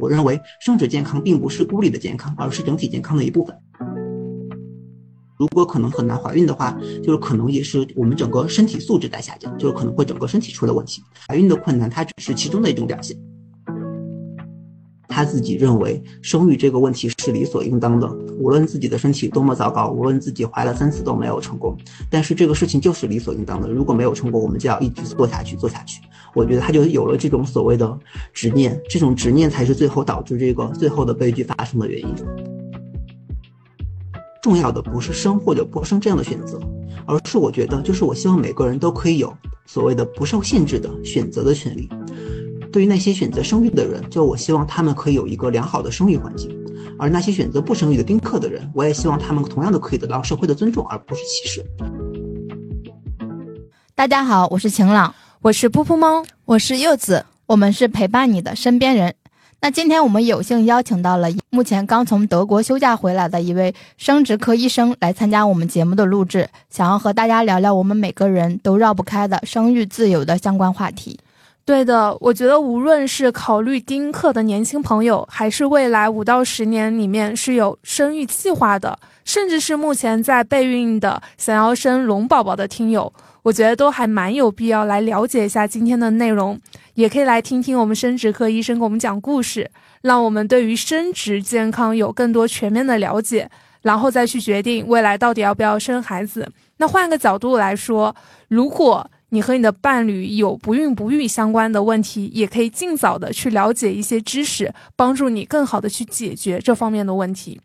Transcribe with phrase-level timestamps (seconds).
[0.00, 3.54] 我认为生殖健康并不是孤立的健康，而是整体健康的一部分。
[5.38, 11.02] 如果可能很难怀孕的话，就是可能也是我们整个身体素质在下降，就是可能会整个身体出了问题。
[11.28, 13.16] 怀孕的困难，它只是其中的一种表现。
[15.20, 21.76] 他自己认为生育这个问题是理所应当的，无论自己的身体多么糟糕，无论自己怀了三次都没有成功，
[22.08, 23.68] 但是这个事情就是理所应当的。
[23.68, 26.00] 如果没有成功，我们就要一直做下去，做下去。
[26.34, 27.98] 我觉得他就有了这种所谓的
[28.32, 32.14] 执念，这种执念才是最后导致这个最后的悲剧发生的原因。
[34.40, 36.58] 重要的不是生或者不生这样的选择，
[37.04, 39.30] 而是我觉得，就是我希望每个人都可以有
[39.66, 41.90] 所谓的不受限制的选择的权利。
[42.72, 46.48] 对于那些选择生育的人，就我希望他们可以有一个良好的生育环境；
[46.98, 51.64] 而那些选择不生育的丁克的人，我也希望他们同样的可以得到社会的尊重，而不是歧视。
[53.96, 59.14] 大家好，我是晴朗，我是噗噗猫，我是柚子，我们是陪伴你的身边人。
[59.62, 71.18] 那今天我们有幸邀请到了目前刚从德国休假回来的一位生殖科医生来参加我们节目的录制，想要和大家聊聊我们每个人都绕不开的生育自由的相关话题。
[71.64, 83.12] 对的，我觉得无论是考虑丁克的年轻朋友，还是未来五到十年里面是有生育计划的，甚至是目前在备孕的想要生龙宝宝的听友。
[83.42, 86.58] 我觉得都还蛮有必要来了解一下今天的内容，
[86.94, 89.70] 也可以来听听我们生殖科医生给我们讲故事，
[90.02, 93.48] 让我们对于生殖健康有更多全面的了解，
[93.82, 96.50] 然后再去决定未来到底要不要生孩子。
[96.78, 98.14] 那换个角度来说，
[98.48, 107.60] 如果你和你的伴侣有不孕不育相关的问题，也可以尽早的去了解一些知识，帮助你更好的去解决这方面的问题。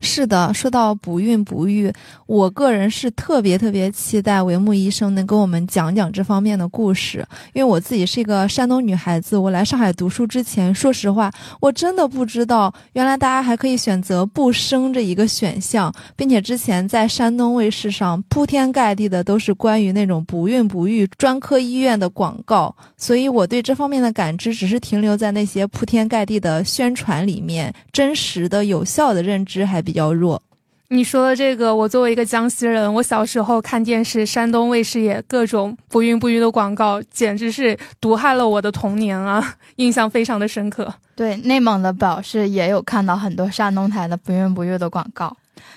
[0.00, 1.92] 是的，说到不孕不育，
[2.26, 7.26] 我个人是特别特别期待维木医生能跟我们讲讲这方面的故事。
[7.52, 29.82] 因为我自己是一个山东女孩子，我来上海读书之前，说实话，我真的不知道原来大家还可以选择不生这一个选项，并且之前在山东卫视上铺天盖地的都是关于那种不孕不育专科医院的广告，所以我对这方面的感知只是停留在那些铺天盖地的宣传里面，真实的、有效的认知还。
[29.88, 30.42] 比较弱，
[30.88, 40.92] 你说的这个，我作为一个江西人，我小时候看电视，山东卫视也各种不孕不育的广告，简直是毒害了我的童年啊，印象非常的深刻。
[41.16, 45.34] 对，内蒙的表示也有看到很多山东台的不孕不育的广告。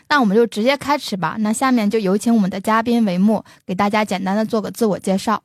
[0.09, 1.37] 那我们就直接开始吧。
[1.39, 5.41] 那下面就有请我们的嘉宾帷幕给大家简单的做个自我介绍。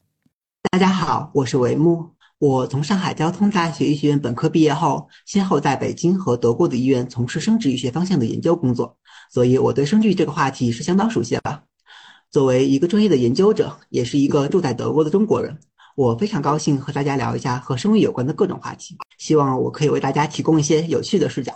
[0.72, 2.15] 大家好，我是维木。
[2.38, 8.94] 我从上海交通大学医学院本科毕业后，先后在北京和德国的医院从事生殖医学方向的研究工作，
[9.30, 11.62] 所以我对生育这个话题是相当熟悉的。
[12.30, 15.58] 作为一个专业的研究者，也是一个住在德国的中国人，
[15.96, 21.54] 我非常高兴和大家聊一下和生育有关的各种话题，希望我可以为大家提供一些有趣的视角。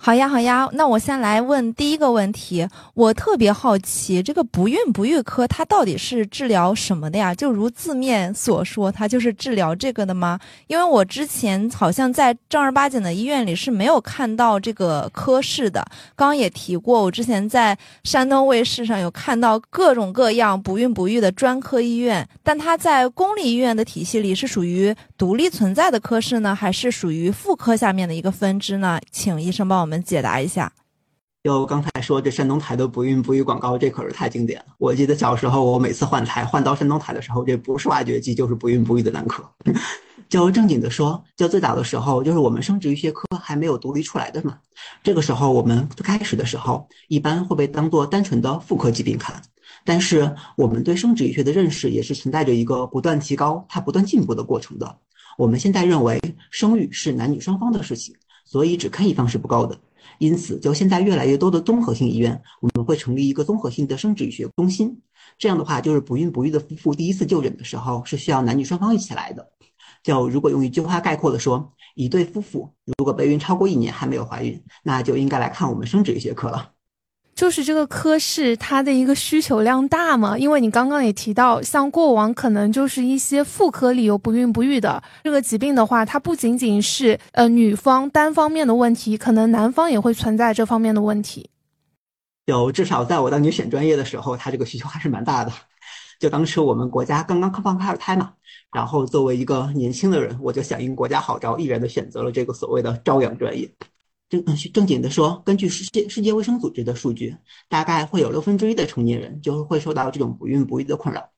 [0.00, 2.66] 好呀，好呀，那我先来问第一个问题。
[2.94, 7.34] 我特别好奇，这个不孕不育科它到底是治疗什么的呀？
[7.34, 10.38] 就如字面所说，它就是治疗这个的吗？
[10.68, 15.84] 因为我之前好像在正儿八经的医院里是没有看到这个科室的。
[16.14, 29.00] 刚刚也提过，我之前在山东卫视上有看到各种各样不孕不育的专科医院，但它在公立医院的体系里是属于独立存在的科室呢，还是属于妇科下面的一个分支呢？
[29.10, 29.87] 请医生帮我。
[29.88, 30.70] 我们解答一下，
[31.44, 34.66] 就刚才说这山东台的不孕不育广告，这可是太经典了。
[34.76, 39.42] 我记得小时候，我每次换台换到山东台的时候，这不是挖掘机就是不孕不育的男科。
[40.28, 44.58] 就正经的说，就最早的时候，就是我们生殖医学科还没有独立出来的嘛。
[45.02, 49.40] 这个时候，我们开始的时候，一般会被当做单纯的妇科疾病看。
[49.86, 54.98] 但是，我们对生殖医学的认识也是存在着一个不断提高、它不断进步的过程的。
[55.38, 56.20] 我们现在认为，
[56.50, 58.14] 生育是男女双方的事情。
[58.48, 59.78] 所以只看一方是不够的，
[60.16, 65.02] 因此就现在越来越多的综合性医院，我们会成立一个综合性的生殖医学中心。
[65.36, 69.46] 这样的话，就是不孕不育的夫妇第一次就诊的时候是需要男女双方一起来的。
[70.02, 76.72] 就如果用一句话概括的说，一对夫妇如果备孕超过一年还没有怀孕，那就应该来看我们生殖医学科了。
[77.38, 91.48] 就是这个科室它的一个需求量大嘛，因为你刚刚也提到，像过往可能就是一些妇科里有不孕不育的这个疾病的话，它不仅仅是呃女方单方面的问题，可能男方也会存在这方面的问题。
[92.46, 95.52] 有至少在我当年选专业的时候，它这个需求还是蛮大的。
[96.18, 98.32] 就当时我们国家刚刚开放二胎嘛，
[98.72, 103.70] 然后作为一个年轻的人，我就响应国家号召，毅然的选择了这个所谓的朝阳专业。
[104.28, 107.36] 正正经的说，根据世界世界卫生组织的数据，
[107.68, 111.30] 大概会有六分之一的成年人就会受到这种不孕不育的困扰。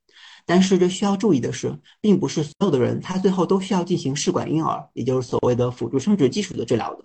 [0.47, 7.05] 但是这需要注意的是，并不是所有的人他最后都需要进行试管婴儿，也就是所谓的辅助生殖技术的治疗的。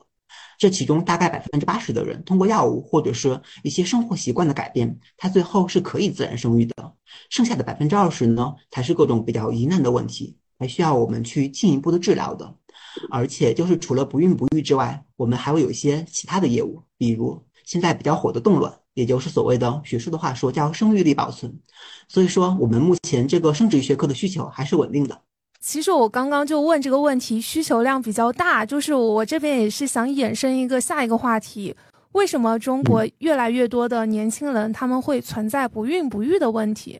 [0.57, 6.93] 这其中大概百分之八十的人通过药物或者是一些生活习惯的改变，他最后是可以自然生育的。
[7.29, 12.55] 剩下的百分之二十呢，才是各种比较疑难的问题，还需要我们去进一步的治疗的。
[13.09, 21.53] 而且就是除了不孕不育之外，我们还会有一些其他的业务，比如现在比较火的冻卵，也就是所谓的学术的话说叫生育力保存。
[22.07, 25.19] 所以说，我们目前这个生殖医学科的需求还是稳定的。
[25.59, 31.75] 其实我刚刚就问这个问题，需求量比较大，就是我这边也是想衍生一个下一个话题：
[32.11, 36.99] 为什么中国越来越多的年轻人他们会存在不孕不育的问题？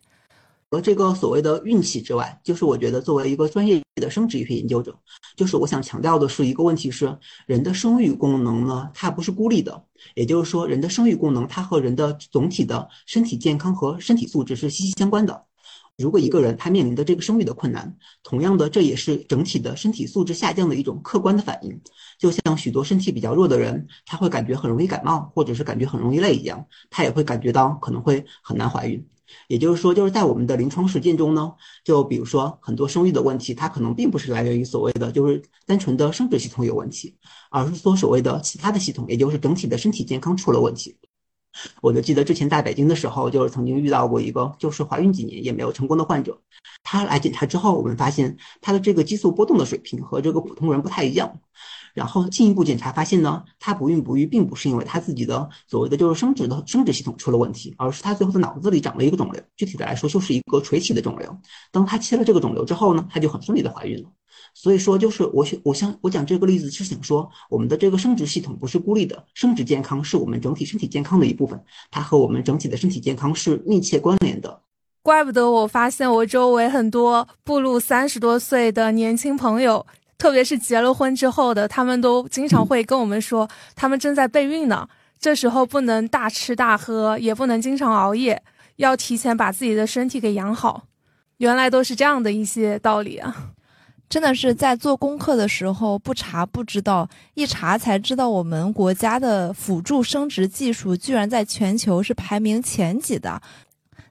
[0.70, 4.98] 和这个所谓的运气之外，就是我觉得作为一个专业的生殖医学研究者，
[5.36, 9.84] 就是我想强调的是一个问题是，人的生育功能呢，它不是孤立的，
[10.16, 15.46] 也就是说，人的生育功能它和人的总体的身体健康和身体素质是息息相关的。
[15.98, 21.80] 如果一个人他面临的这个生育的困难，同样的，这也是整体的身体素质下降的一种客观的反应。
[22.20, 29.08] 就像许多身体比较弱的人，他会感觉很容易感冒，或者是感觉很容易累一样，他也会感觉到可能会很难怀孕。
[29.48, 31.54] 也就是说，就是在我们的临床实践中呢，
[31.84, 37.16] 就比如说很多生育的问题，它可能并不是来源于所谓的就是单纯的生殖系统有问题，
[37.50, 40.98] 而是说所谓的其他的系统，也就是整体的身体健康出了问题。
[41.82, 46.38] 我就记得之前在北京的时候，就是曾经遇到过一个，就是怀孕几年也没有成功的患者。
[46.84, 51.40] 她来检查之后，我们发现她的这个激素波动的水平和这个普通人不太一样。
[51.96, 59.42] 然后进一步检查发现呢，她不孕不育并不是因为她自己的所谓的就是生殖的生殖系统出了问题，而是她最后的脑子里长了一个肿瘤。
[59.56, 61.36] 具体的来说，就是一个垂体的肿瘤。
[61.72, 64.10] 当她切了这个肿瘤之后呢，她就很顺利的怀孕了。
[64.54, 71.62] 所以说，就是我想，我想，我讲这个例子是想说，我们的这个生殖系统不是孤立的，生殖健康是我们整体身体健康的一部分，
[71.92, 74.62] 它和我们整体的身体健康是密切关联的。
[75.02, 79.86] 怪不得我发现我周围很多步入三十多岁的年轻朋友，
[80.18, 84.88] 特别是结了婚之后的，他们都经常会跟我们说，他们正在备孕呢，
[85.20, 88.42] 这时候不能大吃大喝，也不能经常熬夜，
[88.78, 90.84] 要提前把自己的身体给养好。
[91.38, 93.52] 原来都是这样的一些道理啊。
[94.08, 103.42] 真的是在做功课的时候不查不知道，一查才知道我们国家的辅助生殖技术居然在全球是排名前几的。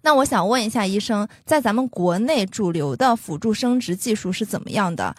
[0.02, 5.14] 那我想问一下医生，在咱们国内主流的辅助生殖技术是怎么样的？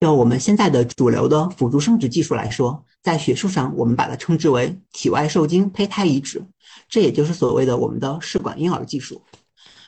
[0.00, 6.40] 就我们现在的主流的辅助生殖技术来说，在学术上我们把它称之为体外受精胚胎移植，
[6.88, 9.20] 这也就是所谓的我们的试管婴儿技术。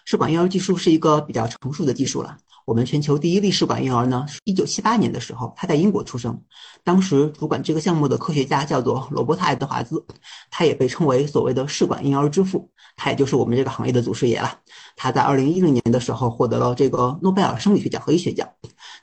[0.04, 2.36] 试管婴儿技术是一个比较成熟的技术了。
[2.66, 6.40] 我们全球第一例试管婴儿呢，是一九七八年的时候，他在英国出生。
[6.82, 10.04] 当时主管这个项目的科学家叫做罗伯特·爱德华兹，
[10.50, 14.58] 他也被称为所谓的试管婴儿之父，他也就是我们这个行业的祖师爷了。
[14.96, 18.48] 他在二零一零年的时候获得了这个诺贝尔生理学奖和医学奖。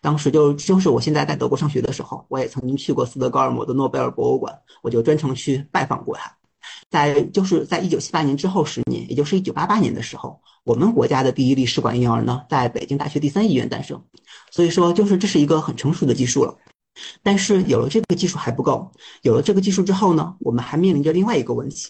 [0.07, 6.33] 当时就就是我现在在德国上学的时候，我也曾经去过斯德哥尔摩的诺贝尔博物馆，我就专程去拜访过他。
[6.89, 10.39] 在就是在一九七八年之后十年，也就是一九八八年的时候。
[10.63, 14.01] 我们国家的第一例试管婴儿呢，在北京大学第三医院诞生，
[14.49, 16.57] 所以说就是这是一个很成熟的技术了。
[17.21, 18.89] 但是有了这个技术还不够，
[19.23, 21.89] 有了这个技术之后呢，我们还面临着另外一个问题，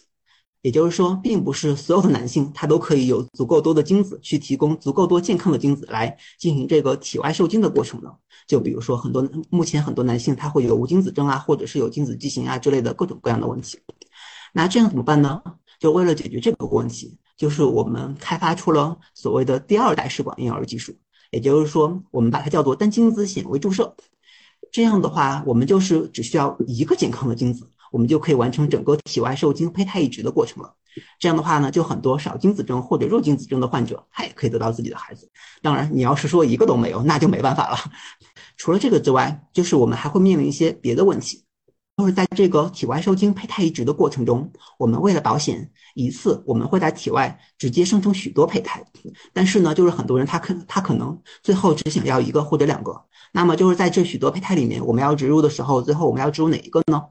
[0.61, 8.13] 也就是说，并不是所有的男性他都可以有足够多的精子去提供足够多健康的精子来进行这个体外受精的过程的。
[8.47, 13.79] 就比如说很多目前很多男性他会有无精子症啊，或者是有精子畸形啊之类的各种各样的问题。
[14.53, 15.41] 那这样怎么办呢？
[15.79, 17.17] 就为了解决这个问题。
[17.37, 20.91] 就是我们开发出了所谓的第二代试管婴儿技术，
[21.29, 23.95] 也就是说，我们把它叫做单精子显微注射。
[24.71, 30.73] 这样的话，我们就是只需要一个健康的精子，我们就可以完成整个体外受精胚胎移植的过程了。
[31.19, 35.29] 这样的话呢，就很多少精子症或者弱精子症的患者，他也可以得到自己的孩子。
[35.61, 37.77] 当然，你要是说一个都没有，那就没办法了。
[38.57, 41.43] 除了这个之外，就是我们还会面临一些别的问题。
[41.97, 48.83] 就是在这个体外受精胚胎移植的过程中，我们为了保险，一次我们会在体外直接生成许多胚胎，
[49.33, 57.01] 但是呢，就是很多人他可他可能最后只想要一个或者两个，那么就是在这许多胚胎里面，我们要植入的时候，最后我们要植入哪一个呢？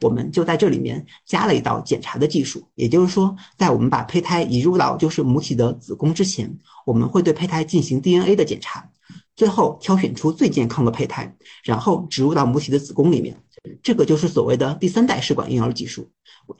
[0.00, 8.88] 我们就在这里面加了一道检查的技术，也就是说，在我们把胚胎移入到就是母体的子宫之前，我们会对胚胎进行 DNA 的检查，
[9.36, 13.42] 最后挑选出最健康的胚胎，然后植入到母体的子宫里面。
[13.82, 16.08] 这个就是所谓的第三代试管婴儿技术，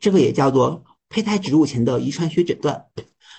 [0.00, 2.84] 这个也叫做胚胎植入前的遗传学诊断。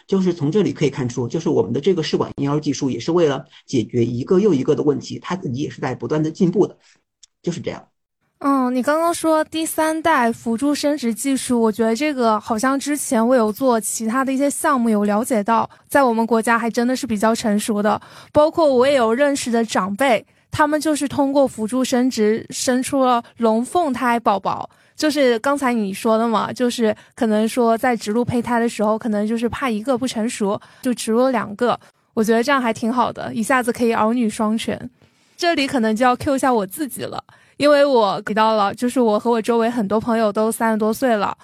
[0.08, 6.80] 就是从这里可以看出，就是我们的这个试管婴儿技术也是为了解决一个又一个的问题，它自己也是在不断的进步的，
[7.44, 7.88] 就是这样。
[8.44, 18.02] 嗯，你刚刚说第三代辅助生殖技术，我觉得这个好像之前我有做其他的一些项目有了解到，在我们国家还真的是比较成熟的。
[18.32, 24.68] 包括我也有认识的长辈，他们就是通过辅助生殖生出了龙凤胎宝宝。
[24.96, 31.80] 就是刚才你说的嘛，就是可能说在植入胚胎的时候，可能就是怕一个不成熟，就植入了两个。
[32.16, 34.90] 我觉得这样还挺好的，一下子可以儿女双全。
[35.38, 37.24] 这里可能就要 Q 一下我自己了。
[37.62, 41.38] 因为我提到了，就是我和我周围很多朋友都三十多岁了，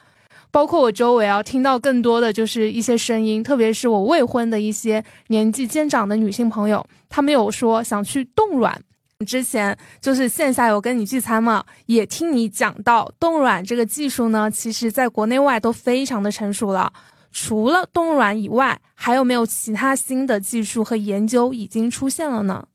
[0.50, 8.82] 包括我周围啊，听到更多的就是一些声音，特别是我未婚的一些年纪渐长的女性朋友，她们有说想去冻卵。
[9.28, 16.92] 之前就是线下有跟你聚餐嘛，也听你讲到冻卵这个技术呢，其实在国内外都非常的成熟了。
[17.32, 22.66] 除了冻卵以外，还有没有其他新的技术和研究已经出现了呢？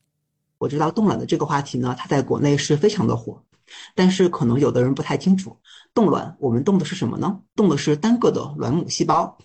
[0.63, 3.43] 我知道冻卵的这个话题呢，它在国内是非常的火，
[3.95, 5.57] 但是可能有的人不太清楚，
[5.93, 7.37] 冻卵我们冻的是什么呢？
[7.53, 9.37] 冻的是单个的卵母细胞。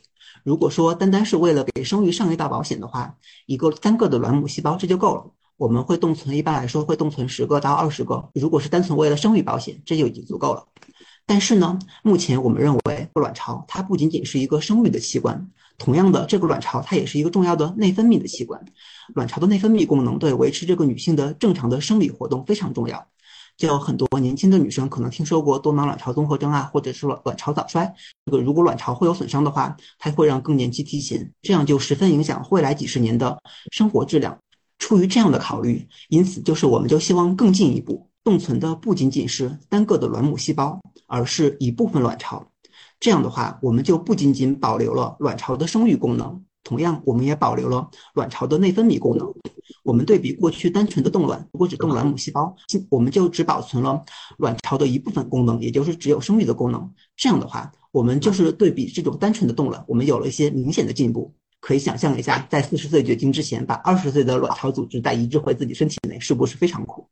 [0.44, 5.26] 如果说单单是为了给生育上一道保险的话，一个单个的卵母细胞这就够了。
[5.56, 8.30] 我们会冻存，一般来说会冻存十个到二十个。
[8.34, 10.64] 如果是单纯为了生育保险，这就已经足够了。
[11.26, 18.62] 但是呢，目前我们认为卵巢它不仅仅是一个生育的器官，同样的，这个卵巢它也是一个重要的内分泌的器官。
[19.14, 23.06] 卵巢的内分泌功能对维持这个女性的正常的生理活动非常重要。
[23.56, 27.92] 就很多年轻的女生可能听说过多囊卵巢综合征啊，或者是卵卵巢早衰。
[28.26, 33.36] 这个如果卵巢会有损伤的话，它会让更年期提前，这样就十分影响未来几十年的
[33.72, 34.38] 生活质量。
[34.78, 42.46] 出于这样的考虑，因此就是我们就希望更进一步冻存的不仅仅是单个的卵母细胞，而是一部分卵巢。
[43.00, 46.44] 这样的话，我们就不仅仅保留了卵巢的生育功能。
[46.64, 49.32] 同样，我们也保留了卵巢的内分泌功能。
[49.84, 52.54] 我们对比过去单纯的冻卵，如果只冻卵母细胞，
[52.90, 54.04] 我们就只保存了
[54.36, 56.92] 卵巢的一部分功能，也就是只有生育的功能。
[57.16, 61.32] 这样的话，我们就是对比这种单纯的冻卵，我们有了一些明显的进步。
[61.60, 67.08] 可以想象一下，在四十岁绝经之前，把二十岁的卵巢组织再移植回自己身体内，是不是非常苦？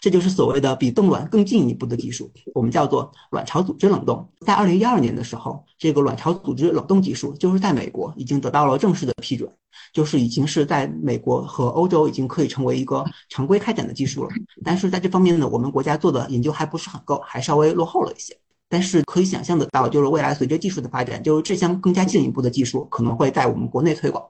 [0.00, 4.28] 这就是所谓的比冻卵更进一步的技术，我们叫做卵巢组织冷冻。
[4.46, 9.50] 在二零一二年的时候，这个卵巢组织冷冻技术就是在美国已经得到了正式的批准，
[9.92, 14.30] 就是已经是在美国和欧洲已经可以成为一个常规开展的技术了。
[14.64, 18.36] 但是在这方面呢，我们国家做的研究还不是很够，还稍微落后了一些。
[18.70, 24.22] 但是可以想象得到，就是未来随着技术的发展，就是这项更加进一步的技术可能会在我们国内推广。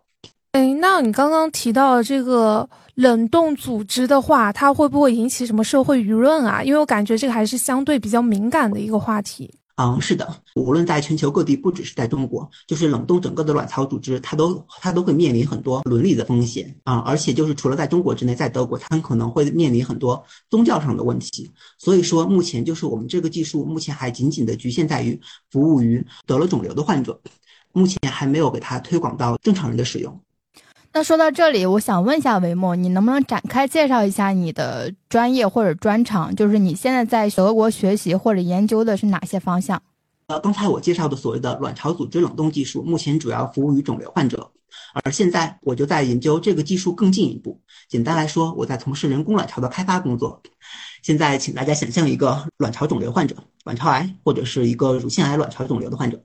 [0.53, 2.69] 哎，那你刚刚提到这个
[2.99, 6.65] 冷冻组织的话，它会不会引起什么社会舆论啊？
[6.65, 9.49] 因为我感觉这个还是相对比较敏感的一个话题。
[9.77, 21.49] 嗯，是的，无论在全球各地，不只是在中国，就是冷冻整个的卵巢组织，它都它都会面临很多伦理的风险啊，而且就是除了在中国之内，在德国，它很可能会面临很多宗教上的问题。
[21.79, 25.21] 所以说，目前就是我们这个技术目前还仅仅的局限在于
[25.53, 27.21] 服务于得了肿瘤的患者，
[27.73, 30.21] 目前还没有给它推广到正常人的使用。
[30.93, 36.35] 那说到这里，我想问一下维莫，你能不能展开介绍一下你的专业或者专长？
[36.35, 39.81] 就是你现在在德国学习或者研究的是哪些方向？
[40.27, 44.51] 呃，刚才我介绍的所谓的卵巢组织冷冻技术，目前主要服务于肿瘤患者，
[44.95, 47.61] 而现在我就在研究这个技术更进一步。
[47.89, 50.43] 简单来说，我在从事人工卵巢的开发工作。
[51.03, 56.21] 现在，请大家想象一个卵巢肿瘤患者，卵巢癌或者是一个乳腺癌卵巢肿瘤的患者。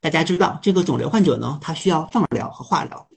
[0.00, 3.08] 大家知道，这个肿瘤患者呢，他需要放疗和化疗。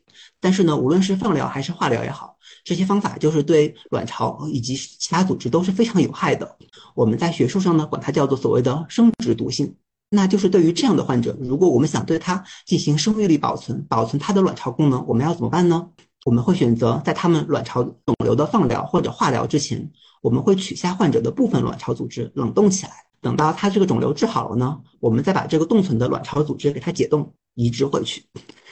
[0.41, 6.57] 但是呢，无论是放疗还是化疗也好，这些方法就是对卵巢以及其他组织都是非常有害的。
[6.95, 9.75] 我们在学术上呢，管它叫做所谓的生殖毒性。
[10.11, 15.87] 那就是对于这样的患者，如果我们想对他进行生育力保存，保存他的卵巢功能，我们要怎么办呢？
[16.25, 19.91] 我们会选择在他们卵巢肿瘤的放疗或者化疗之前，
[20.21, 22.91] 我们会取下患者的部分卵巢组织冷冻起来，
[23.21, 28.25] 等到他这个肿瘤治好了呢，我们再把这个冻存的卵巢组织给它解冻移植回去。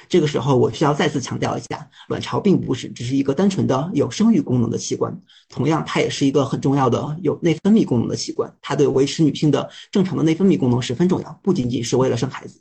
[0.10, 5.16] 这个时候，我需要再次强调一下，卵巢并不是只是一个单纯的有生育功能的器官，
[5.50, 8.54] 同样，它也是一个很重要的有内分泌功能的器官。
[8.62, 12.60] 它对维持女性的正常的内分泌功能十分重要，不仅仅是为了生孩子。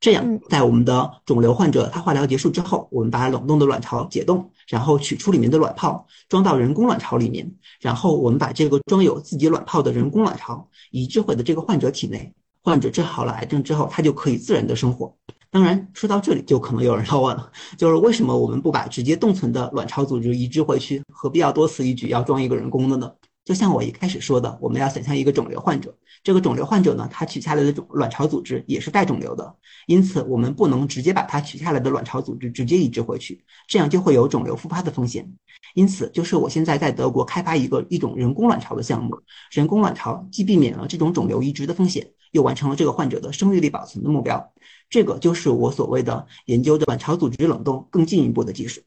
[0.00, 12.32] 这样，在我们的肿瘤患者他化疗结束之后，我们把冷冻的卵巢解冻，然后取出里面的卵泡，装到人工卵巢里面，然后我们把这个装有自己卵泡的人工卵巢移植回的这个患者体内。
[12.68, 15.16] 患者治好了癌症之后，他就可以自然的生活。
[15.50, 23.10] 当然，说到这里，就可能有人要问了，就是为什么我们不把直接冻存的卵巢组织移植回去，何必要多此一举，要装一个人工的呢？
[23.48, 35.26] 就像我一开始说的，我们要想象一个肿瘤患者，这个肿瘤患者呢，他取下来的肿卵巢组织也是带肿瘤的，因此我们不能直接把他取下来的卵巢组织直接移植回去，这样就会有肿瘤复发的风险。
[35.72, 39.18] 因此，就是我现在在德国开发一个一种人工卵巢的项目，
[39.50, 44.52] 人工卵巢既避免了这种肿瘤移植的风险，又完成了这个患者的生育力保存的目标。
[44.90, 48.82] 这个就是我所谓的研究的卵巢组织冷冻更进一步的技术。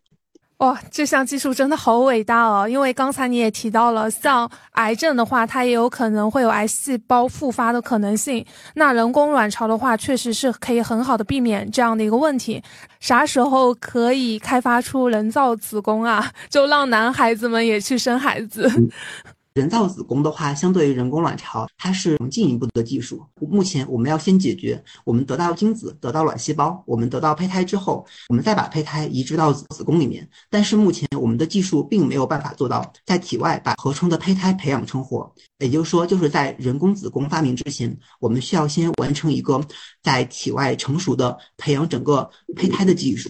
[0.61, 2.69] 哇，这项技术真的好伟大哦！
[2.69, 8.45] 因为刚才你也提到了，像癌症的话，它也有可能会有癌细胞复发的可能性。
[8.75, 12.61] 那人工卵巢的话，确实是可以很好的避免这样的一个问题。
[12.99, 16.31] 啥时候可以开发出人造子宫啊？
[16.47, 18.69] 就让男孩子们也去生孩子。
[19.53, 23.21] 人造子宫的话，相对于人工卵巢，它是进一步的技术。
[23.39, 30.27] 目前我们要先解决我们得到精子、得到卵细胞，我们得到胚胎之后，我们再把胚胎移植到子宫里面。
[30.49, 35.29] 但是目前我们的技术并没有办法做到在体外把合成的胚胎培养成活。
[35.59, 39.61] 也就是说，就是在人工子宫发明之前，我们需要先完成一个
[40.01, 43.29] 在体外成熟的培养整个胚胎的技术。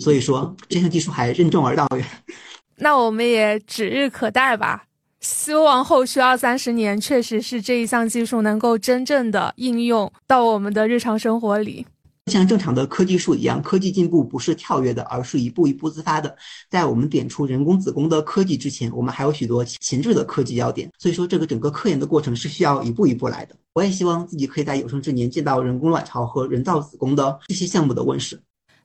[0.00, 2.04] 所以说，这项技术还任重而道远。
[2.80, 4.84] 那我们也指日可待吧。
[5.20, 11.86] 希望后续二三十年，确实是这一项技术能够真正的应用到我们的日常生活里。
[12.26, 16.36] 像正常的科技树一样，科技进步不是跳跃的，而是一步一步自发的。
[16.70, 20.90] 在我们点出人工子宫的科技之前，我们还有许多前置的科技要点。
[20.98, 23.56] 所以说，这个整个科研的过程是需要一步一步来的。
[23.72, 28.38] 我也希望自己可以在有生之年见到人工卵巢和人造子宫的这些项目的问世。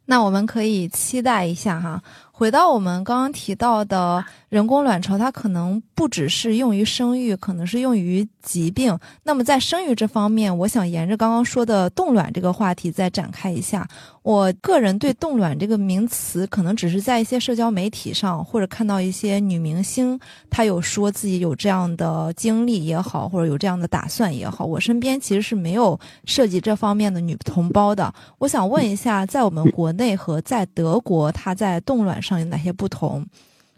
[0.05, 2.01] 那我们可以期待一下哈。
[2.35, 8.97] 回到我们刚刚提到的人工卵巢，它可能不只是用于生育，可能是用于疾病。
[9.21, 13.87] 那么在生育这方面，我想沿着刚刚说的冻卵这个话题再展开一下。
[14.23, 24.65] 我个人对冻卵这个名词，可能只是在一些社交媒体上，或者看到一些女明星，她有说自己有这样的经历也好，或者有这样的打算也好。
[24.65, 28.11] 我身边其实是没有涉及这方面的女同胞的。
[28.39, 33.23] 我想问一下，在我们国内和在德国，她在冻卵上有哪些不同？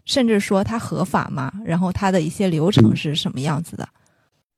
[0.04, 1.52] 甚至说它合法吗？
[1.64, 3.88] 然后它的一些流程是什么样子的？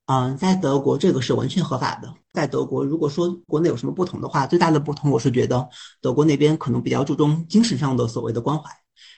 [0.04, 2.14] 嗯，在德国这个是完全合法的。
[2.32, 5.68] 在德国，如果说国内有什么不同的话，最大的不同我是觉得
[6.00, 8.70] 德国那边可能比较注重精神上的所谓的关怀，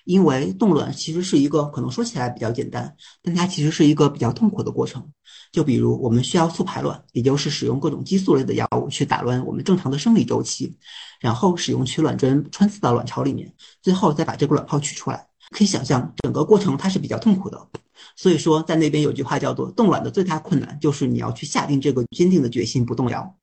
[0.04, 5.04] 因为冻卵其实是一个可能说起来比较简单，但它其实是一个比较痛苦的过程。
[5.52, 10.76] 就比如我们需要促排卵，也就是使用各种激素类的药物去打乱我们正常的生理周期，
[11.20, 13.52] 然后使用取卵针穿刺到卵巢里面，
[13.82, 15.26] 最后再把这个卵泡取出来。
[15.50, 17.68] 可以想象，整个过程它是比较痛苦的。
[18.14, 23.36] 所以说，在那边有句话叫做“冻卵的最大困难就是你要去下定这个坚定的决心不动摇”。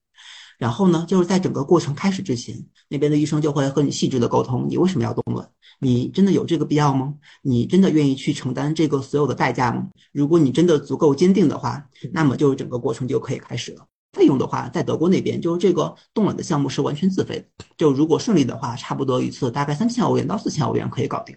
[0.57, 5.47] 然后呢，就是在整个过程开始之前，那边的医生就会和你细致的沟通，你为什么要冻卵？
[5.79, 7.13] 你真的有这个必要吗？
[7.41, 9.87] 你真的愿意去承担这个所有的代价吗？
[10.11, 13.85] 如果你真的足够坚定的话，那么就整个过程就可以开始了。
[14.17, 21.35] 费用的话，在德国那边就是这个冻卵的项目是完全自费的，就如果顺利的话，差不多一次大概三千欧元到四千欧元可以搞定。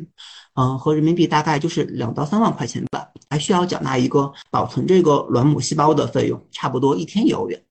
[0.55, 7.63] 嗯，和人民币大概就是两到三万块钱吧，还需要缴纳一个保存这个卵母细胞的费用，差不多一天一欧元。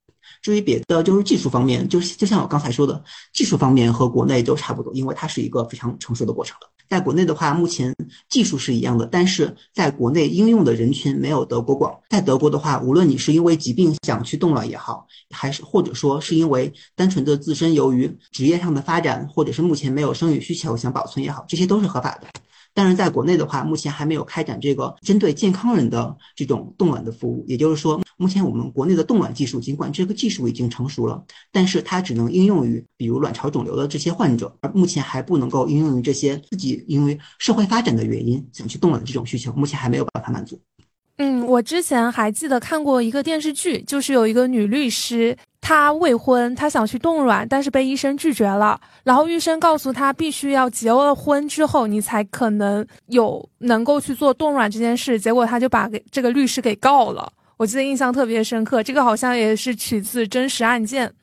[0.41, 6.69] 至于别的，就是技术方面，就是就像我刚才说的，技术方面和国内都差不多，因为它是一个非常成熟的过程了。
[6.89, 7.93] 在国内的话，目前
[8.29, 11.95] 技术是一样的，但是在国内应用的人群没有德国广。
[12.09, 22.27] 在德国的话，无论你是因为疾病想去冻卵也好，还是或者说是因为单纯的自身由于职业上的发展，或者是目前没有生育需求想保存也好，这些都是合法的。
[22.73, 27.43] 但是在国内的话，目前还没有开展这个针对健康人的这种冻卵的服务。
[27.47, 40.59] 也就是说，目前我们国内的冻卵技术，尽管这个技术已经成熟了，但是它只能应用于比如卵巢肿瘤的这些患者，而目前还不能够应用于这些自己因为社会发展的原因想去冻卵的这种需求，目前还没有办法满足。
[41.17, 45.37] 嗯，我之前还记得看过一个电视剧，就是有一个女律师。
[45.61, 48.79] 她未婚，她想去冻卵，但是被医生拒绝了。
[49.03, 55.19] 然后医生告诉她，必须要结了婚之后，你才可能有能够去做冻卵这件事。
[55.19, 57.31] 结果她就把给这个律师给告了。
[57.57, 61.13] 我记得印象特别深刻，这个好像也是取自真实案件。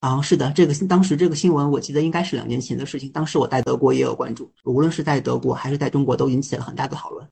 [0.00, 3.08] 啊，是的，这个当时这个新闻我记得应该是两年前的事情。
[3.10, 7.24] 当时我在德国也有关注，无论是在德国还是在中国，都引起了很大的讨论。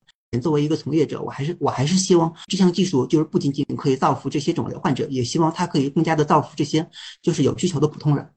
[0.42, 6.86] 作为一个从业者，我还是我还是希望这项技术就是不仅仅可以造福这些肿瘤患者，也希望它可以更加的造福这些
[7.22, 8.28] 就是有需求的普通人。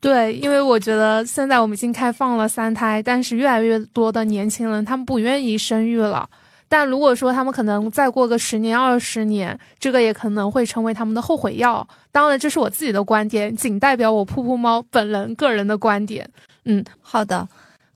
[0.00, 6.28] 对，因为我觉得现在我们已经开放了三胎，但是越来越多的年轻人他们不愿意生育了。
[6.66, 11.86] 但如果说他们可能再过个十年二十年，这个也可能会成为他们的后悔药。
[12.10, 16.28] 当然，这是我自己的观点，仅代表我噗噗猫本人个人的观点。
[16.64, 17.46] 嗯，好的。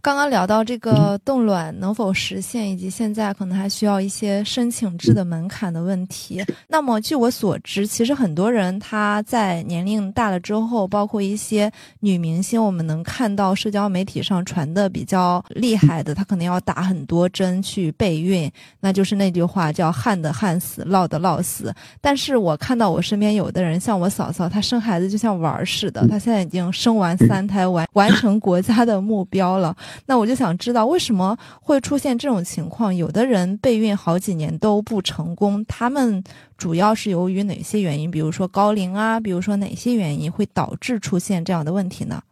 [0.08, 6.42] 刚刚聊到这个冻卵能否实现，以及现在可能还需要一些申请制的门槛的问题。
[6.66, 21.70] 那么，据我所知，其实很多人他在年龄大了之后，包括一些女明星，我们能看到社交媒体上传的比较厉害的，她可能要打很多针去备孕，那就是那句话叫“旱的旱死，涝的涝死”。
[22.00, 29.76] 但是我看到我身边有的人，像我嫂嫂，她生孩子就像玩儿似的，她现在已经生完三胎，完完成国家的目标了。
[30.06, 32.94] 那我就想知道，为什么会出现这种情况？
[32.94, 36.22] 有的人备孕好几年都不成功，他们
[36.56, 38.10] 主要是由于哪些原因？
[38.10, 42.22] 比如说高龄啊，比如说哪些原因会导致出现这样的问题呢？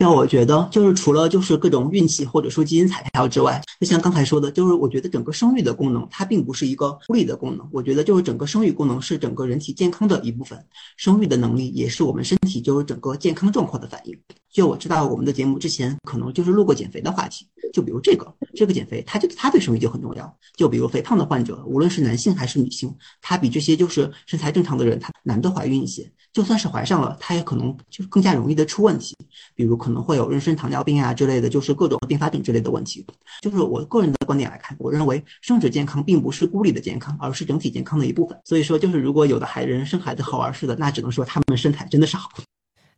[0.00, 7.68] 那我觉得就是除了就是各种运气或者说基因彩票之外，就像刚才说的，就是我觉得整个生育的功能它并不是一个孤立的功能。
[7.72, 10.64] 我觉得就是整个生育功能是整个人体健康的一部分，
[10.96, 14.16] 生育的能力也是我们身体就是整个健康状况的反应。
[14.52, 20.32] 就我知道我们的节目之前可能就是录过减肥的话题，就比如这个这个减肥，它就它对生育就很重要。
[20.56, 26.08] 就比如肥胖的患者，无论是男性还是女性，他比这些就是身材正常的人，他难得怀孕一些。
[26.32, 29.16] 就算是怀上了，他也可能就更加容易的出问题，
[29.54, 33.06] 比如可可能会有妊娠糖尿病啊之类的，就是各种并发症之类的问题。
[33.40, 38.38] 就是我个人的观点来看，我认为生殖健康并不是孤立的健康，而是整体健康的一部分。
[38.44, 42.28] 所以说，就是如果有的孩人生孩子好玩似的，那只能说他们身材真的是好。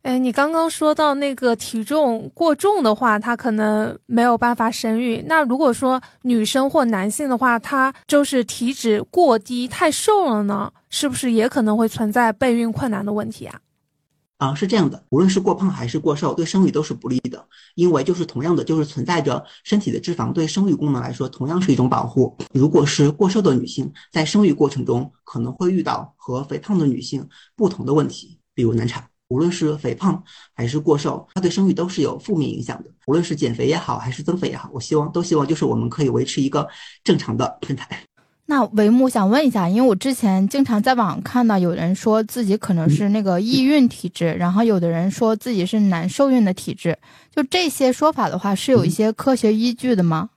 [0.01, 5.23] 哎，你刚刚说到那个体重过重的话，他可能没有办法生育。
[5.27, 13.57] 那如果说女生或男性的话，他就是体脂过低、太瘦了呢，是不是也可能会存在备孕困难的问题啊？
[14.41, 22.35] 啊，是这样的，无论是过胖还是过瘦，对生育都是不利的，因为就是同样的，就是存在着身体的脂肪对生育功能来说同样是一种保护。
[22.51, 29.07] 如果是过瘦的女性，在生育过程中可能会遇到和肥胖的女性不同的问题，比如难产。
[29.27, 30.23] 无论是肥胖
[30.55, 32.89] 还是过瘦，它对生育都是有负面影响的。
[33.05, 36.67] 无论是减肥也好，还是增肥也好，我希望都希望就是我们可以维持一个
[37.03, 38.03] 正常的身材。
[38.51, 46.97] 那帷幕想问一下，因为我之前经常在网上看到有人说自己可能是那个易孕体质，然后有的人说自己是难受孕的体质，
[47.33, 50.31] 就这些说法的话，是有一些科学依据的吗？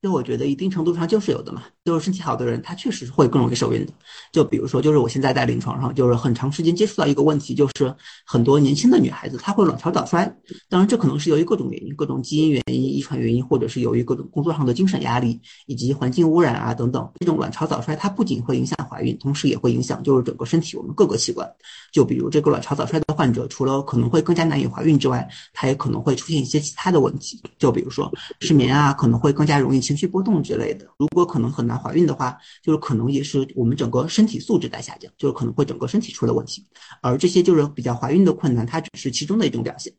[0.00, 3.92] 就我觉得一定程度上就是有的嘛，就是身体好的人，他确实会更容易受孕的。
[4.32, 7.94] 就比如说，就是我现在在临床上，就是很长时间接触到一个问题，就是
[8.26, 10.24] 很多年轻的女孩子她会卵巢早衰。
[10.68, 17.10] 当然，这可能是由于各种原因，各种基因原因、遗传原因，或者是由于各种工作上的精神压力以及环境污染啊等等。
[17.18, 21.50] 这种卵巢早衰它不仅会影响怀孕，同时也会影响就是整个身体我们各个器官。
[21.90, 29.80] 就比如这个卵巢早衰的患者，除了可能会更加难以怀孕之外，他也可能会出现一些其他的问题，就比如说失眠啊，可能会更加容易。
[29.80, 36.66] 情绪波动之类的，如果可能很难怀孕的话，就是可能也是我们整个身体素质在下降，就是可能会整个身体出了问题。
[37.00, 39.92] 而这些就是比较怀孕的困难，它只是其中的一种表现。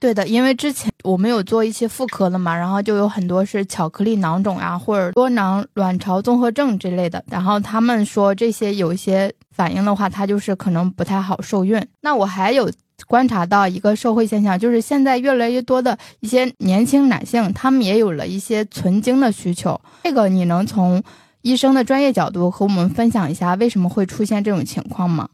[0.00, 7.22] 对的，因为之前我们有做一些妇科的嘛，然后就有很多是巧克力囊肿啊，或者多囊卵巢综合症之类的。
[7.30, 11.80] 然后他们说这些有一些反应的话，它就是可能不太好受孕。
[12.00, 12.70] 那我还有。
[13.06, 19.80] 观察到一个社会现象，就是现在越来越多的一些年轻男性，他们也有了一些存精的需求。
[20.04, 21.02] 这个你能从
[21.42, 25.28] 医生的专业角度和我们分享一下，为什么会出现这种情况吗？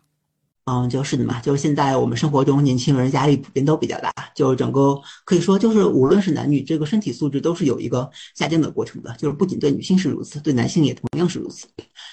[0.66, 11.66] 嗯，就是的嘛，就是现在我们生活中年轻人压力普遍都比较大，就是整个可以说就是无论是男女，这个身体素质都是有一个下降的过程的，就是不仅对女性是如此，对男性也同样是如此。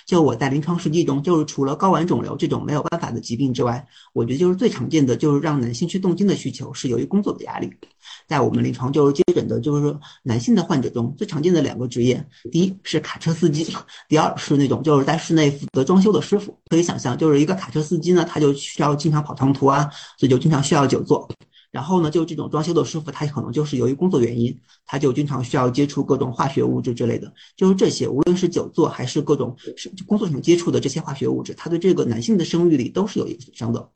[0.05, 7.71] 就我在临床实际中，就是除了睾丸肿瘤这种没有办法的疾病之外，我觉得就是最常见的就是让男性去动经的需求是由于工作的压力。
[8.27, 13.75] 在我们临床就是接诊的，就是说男性的患者中最常见的两个职业，第一是卡车司机，
[14.07, 16.57] 第二是那种就是在室内负责装修的师傅。
[16.69, 21.29] 可以想象，就是一个卡车司机呢，他就需要经常跑长途啊，所以就经常需要久坐。
[21.71, 24.55] 然后呢，就这种装修的师傅，他可能就是由于工作原因，
[24.85, 27.33] 他就经常需要接触各种化学物质之类的。
[27.55, 29.55] 就是这些，无论是久坐还是各种
[30.05, 33.89] 工作上接触的这些化学物质，他对这个男性的生育力都是有一个损伤的。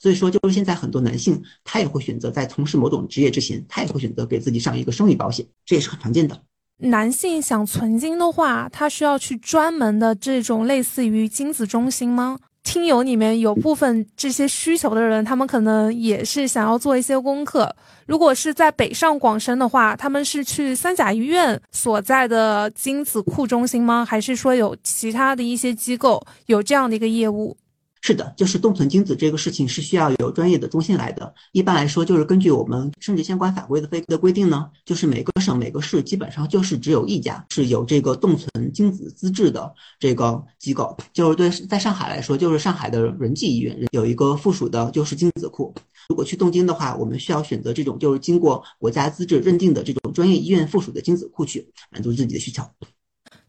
[0.00, 6.36] 所以说，就是现在很多男性，他也会选择在从事某种职业之前，他也会选择给自己上一个生育保险，这也是很常见的。
[6.78, 12.38] 男性想存精的话，他需要去专门的这种类似于精子中心吗？
[12.62, 17.74] 听友里面有部分这些需求的人，他们可能也是想要做一些功课。
[18.06, 24.04] 如果是在北上广深的话，他们是去三甲医院所在的精子库中心吗？
[24.04, 27.56] 还是说有其他的一些机构有这样的一个业务？
[28.02, 31.34] 是的，就是冻存精子这个事情是需要有专业的中心来的。
[31.52, 40.96] 一般来说，就是根据我们生殖相关法规的规的规定呢，就是每个省每个市基本上就是只有一家是有这个冻存精子资质的这个机构。
[41.12, 45.74] 就是对，在上海来说，就是上海的仁济医院有一个附属的就是精子库。
[46.08, 52.62] 如果去冻精的话，我们需要选择这种就是经过国家资质认定的这种专业医院附属的精子库去满足自己的需求。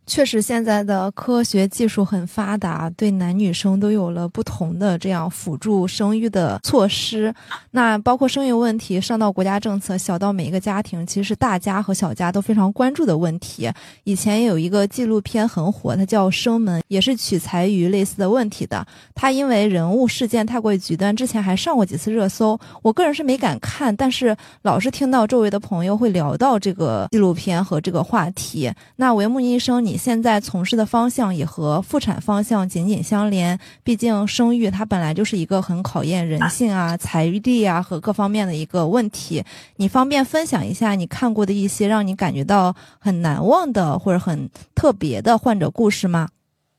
[0.08, 7.34] 确实，现在的科学技术很发达，对男女生都有了不同的这样辅助生育的措施。
[7.70, 13.72] 那包括生育问题，上到国家政策，小到每一个家庭，其实是大家和小家都非常关注的问题。
[14.04, 18.86] 以前有一个纪录片很火，它叫《生门》，也是取材于类似的问题的。
[19.16, 22.60] 它因为人物事件太过于极端，之前还上过几次热搜。
[22.82, 28.70] 我个人是没敢看，但是老是听到周围的朋友会聊到这个纪录片和这个话题。
[28.98, 29.91] 那维木医生，你？
[29.98, 39.44] 现在从事的方向也和妇产方向紧紧相连，毕竟生育它本来就是一个很考验人性啊、财力啊和各方面的一个问题。
[39.78, 46.30] 你方便分享一下你看过的一些让你感觉到很难忘的或者很特别的患者故事吗？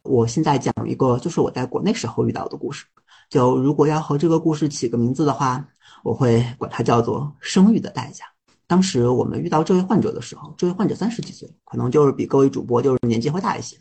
[0.03, 2.87] 我现在讲一个，就是我在国内时候遇到的故事。
[3.31, 5.65] 就如果要和这个故事起个名字的话，
[6.03, 8.25] 我会管它叫做“生育的代价”。
[8.73, 13.77] 当时我们遇到这位患者的时候，这位患者三十几岁，可能就是比各位主播就是年纪会大一些。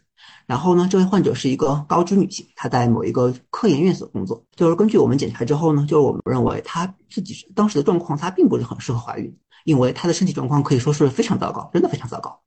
[0.45, 4.43] 然后呢，这位患者是一个高知女性，她在某一个科研院所工作。
[4.54, 12.38] 就是根据我们检查之后呢，就是我们认为她自己当时的状况，她并不是很适合怀孕，因为她的身体状况可以说是非常糟糕，真的非常糟糕。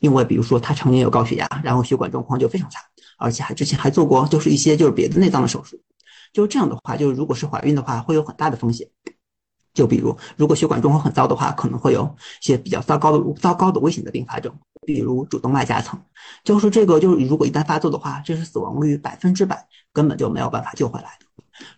[0.00, 2.78] 因为比如说她常年有高血压，然后血管状况就非常差，
[3.16, 5.80] 而且还之前还做过就是一些就是别的内脏的手术。
[6.34, 8.86] 就是这样的话，就是如果是怀孕的话，会有很大的风险。
[9.76, 12.02] 就比如，如果血管状况很糟的话，可能会有
[12.40, 14.50] 一些比较糟糕的、糟糕的危险的并发症，
[14.86, 16.00] 比如主动脉夹层。
[16.42, 21.26] 就是这个，就是如果一旦发作的话，这是死亡率百分之百，根本就没有办法救回来的。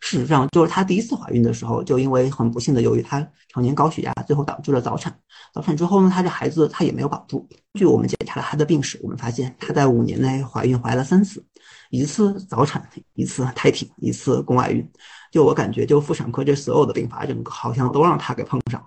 [0.00, 5.12] 事实上，就是她第一次怀孕的时候，就因为很不幸的，由于她常年高血压，最后导致了早产。
[5.52, 7.48] 早产之后呢，她这孩子她也没有保住。
[7.74, 11.44] 据我们检查了她的病史，我们发现她在五年内怀孕怀了三次，
[11.90, 14.88] 一次早产，一次胎停，一次宫外孕。
[15.30, 18.86] 就我感觉，就妇产科这所有的并发症，好像都让他给碰上了。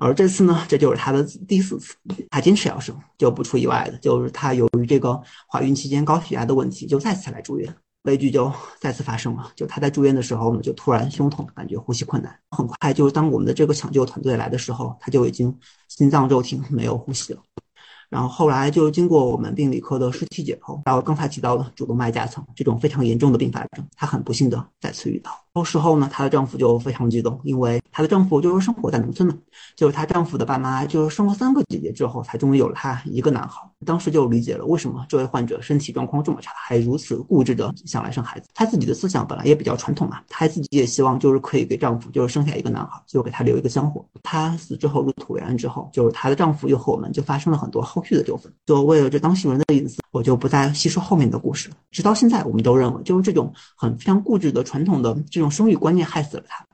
[0.00, 1.96] 而这次呢，这就是他的第四次，
[2.30, 9.50] 他坚持要生，就不出意外的，就是他由于这个怀孕期间高血压的问题，就再次来住院，悲剧就再次发生了。
[9.56, 12.32] 就他在住院的时候呢，就突然胸痛，感觉呼吸困难。
[12.50, 15.52] 很快，就当我们的这个抢救团队来的时候，他就已经
[15.88, 17.42] 心脏骤停，没有呼吸了。
[18.08, 25.30] 然后后来就经过我们病理科的尸体解剖，然后刚才提到的主动脉夹层这种非常严重的并发症，她很不幸的再次遇到。
[25.64, 29.34] 事后呢，她的丈夫就非常激动，因为她的丈夫就是生活在农村嘛，
[29.76, 33.60] 就是她丈夫的爸妈就是生了三个姐姐之后，才终于有了她一个男孩。
[33.86, 38.48] 当时就理解了为什么这位患者身体状况这么差，还如此固执的想来生孩子。
[38.52, 44.04] 她自己的思想本来也比较传统嘛，她自己也希望就是可以给丈夫就是生下一个男孩，就给他留一个香火。
[44.22, 48.52] 她死之后入土为安之后，就是她的丈夫又和我们就发生了很多后续的纠纷。
[48.66, 51.76] 就为了这当事人的隐私，我就不再细说后面的故事了。
[51.90, 56.64] 直到现在，我们都认为就是这种很非常固执的传统的这种生育观念害死了她。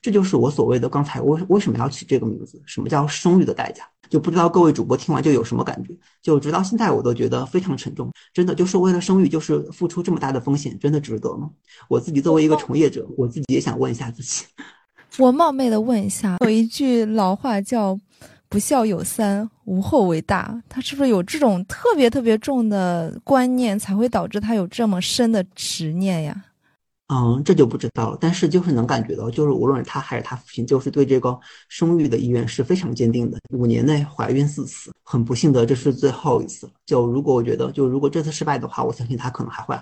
[0.00, 2.60] 这就是我所谓的刚才为为什么要取这个名字？
[2.66, 3.84] 什么叫生育的代价？
[4.10, 5.94] 就不知道各位主播听完就有什么感觉？
[6.20, 8.12] 就直到现在我都觉得非常沉重。
[8.34, 11.48] 真的就是为了生育，就是付出这么大的风险，真的值得吗？
[11.88, 14.44] 我自己作为一个从业者，我自己也想问一下自己。
[15.18, 17.98] 我冒昧的问一下，有一句老话叫
[18.50, 26.44] “不孝有三，无后为大”，他是不是有这种特别特别重的观念，才会导致他有这么深的执念呀？
[27.08, 28.16] 嗯，这就不知道了。
[28.18, 33.38] 但是就是能感觉到，就是无论是他还是他父亲，就是对这个生育的意愿是非常坚定的。
[33.50, 36.70] 五年内怀孕四次，很不幸的，这是最后一次。
[36.86, 39.78] 就如果我觉得，就如果这次失败的话，我相信他可能还会。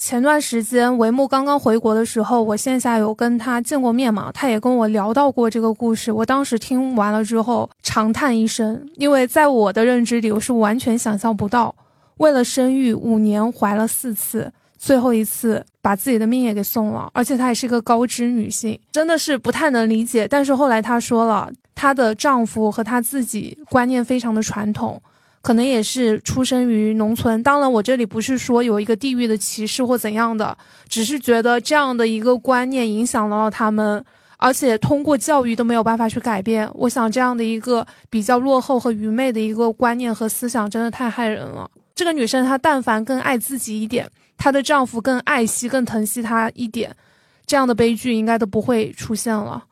[0.00, 6.10] 前段时间维木刚刚回国的时候，我线下有跟他见过面嘛，他也跟我聊到过这个故事。
[6.10, 11.74] 我当时听完了之后长叹一声，因为在我的认知里，我是完全想象不到，
[12.16, 14.50] 为了生育五年怀了四次。
[14.78, 20.26] 最后一次把自己的命也给送了，而且她也是一个高知女性，真的是不太能理解。
[20.26, 24.98] 但是后来她说了，她的丈夫和她自己观念非常的传统，
[25.42, 27.42] 可能也是出生于农村。
[27.42, 30.56] 当然，我这里不是说有一个地域的歧视或怎样的，
[30.88, 34.04] 只是觉得这样的一个观念影响到了他们，
[34.36, 36.68] 而且通过教育都没有办法去改变。
[36.74, 41.70] 我想这样的一个比较落后和愚昧的一个观念和思想，真的太害人了。
[41.94, 44.08] 这个女生她但凡更爱自己一点。
[44.36, 46.94] 她的丈夫更爱惜、更疼惜她一点，
[47.46, 49.64] 这样的悲剧应该都不会出现了。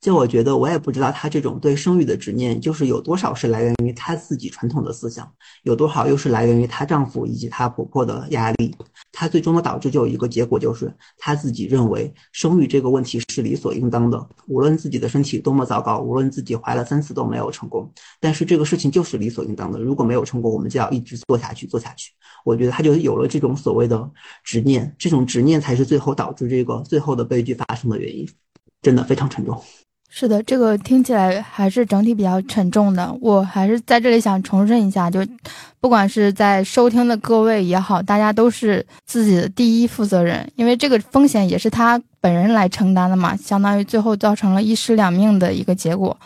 [0.00, 5.30] 就我觉得，我也不知道她这种对生育的执念，就是有多少是来源于她自己传统的思想，
[5.62, 8.74] 有多少又是来源于她丈夫以及她婆婆的压力。
[9.12, 19.78] 她最终的导致就有一个结果，就是她自己认为生育这个问题是理所应当的，无论自己的身体多么糟糕，无论自己怀了三次都没有成功，但是这个事情就是理所应当的。
[19.78, 22.12] 如果没有成功，我们就要一直做下去，做下去。
[22.44, 24.10] 我觉得她就有了这种所谓的
[24.42, 28.26] 执念，这种执念才是最后导致这个最后的悲剧发生的原因，
[28.82, 29.60] 真的非常沉重。
[30.12, 33.16] 是的，这个听起来还是整体比较沉重的。
[33.20, 35.20] 我还是在这里想重申一下，就
[35.78, 46.16] 不管是在收听的各位也好，大家都是自己的第一负责人，因为这个风险也是他本人来承担的嘛，相当于最后造成了一尸两命的一个结果，